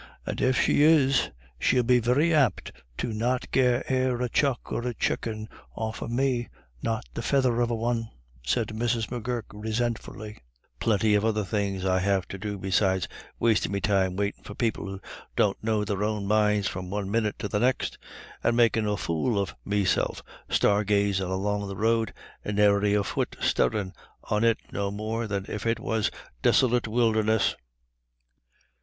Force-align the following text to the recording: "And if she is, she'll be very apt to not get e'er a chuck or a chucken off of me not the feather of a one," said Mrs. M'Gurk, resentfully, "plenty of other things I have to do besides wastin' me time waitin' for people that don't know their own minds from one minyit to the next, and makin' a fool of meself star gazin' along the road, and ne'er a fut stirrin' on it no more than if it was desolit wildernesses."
"And 0.25 0.41
if 0.41 0.59
she 0.59 0.81
is, 0.81 1.29
she'll 1.59 1.83
be 1.83 1.99
very 1.99 2.33
apt 2.33 2.71
to 2.97 3.13
not 3.13 3.51
get 3.51 3.91
e'er 3.91 4.19
a 4.23 4.29
chuck 4.29 4.71
or 4.71 4.81
a 4.87 4.95
chucken 4.95 5.47
off 5.75 6.01
of 6.01 6.09
me 6.09 6.47
not 6.81 7.05
the 7.13 7.21
feather 7.21 7.61
of 7.61 7.69
a 7.69 7.75
one," 7.75 8.09
said 8.43 8.69
Mrs. 8.69 9.11
M'Gurk, 9.11 9.45
resentfully, 9.53 10.39
"plenty 10.79 11.13
of 11.13 11.23
other 11.23 11.43
things 11.43 11.85
I 11.85 11.99
have 11.99 12.27
to 12.29 12.39
do 12.39 12.57
besides 12.57 13.07
wastin' 13.39 13.71
me 13.73 13.79
time 13.79 14.15
waitin' 14.15 14.43
for 14.43 14.55
people 14.55 14.93
that 14.95 15.01
don't 15.35 15.63
know 15.63 15.85
their 15.85 16.03
own 16.03 16.25
minds 16.25 16.67
from 16.67 16.89
one 16.89 17.11
minyit 17.11 17.37
to 17.37 17.47
the 17.47 17.59
next, 17.59 17.99
and 18.43 18.57
makin' 18.57 18.87
a 18.87 18.97
fool 18.97 19.37
of 19.39 19.53
meself 19.63 20.23
star 20.49 20.83
gazin' 20.83 21.27
along 21.27 21.67
the 21.67 21.77
road, 21.77 22.11
and 22.43 22.57
ne'er 22.57 22.83
a 22.83 23.03
fut 23.03 23.35
stirrin' 23.39 23.93
on 24.23 24.43
it 24.43 24.57
no 24.71 24.89
more 24.89 25.27
than 25.27 25.45
if 25.47 25.67
it 25.67 25.79
was 25.79 26.09
desolit 26.41 26.87
wildernesses." 26.87 27.55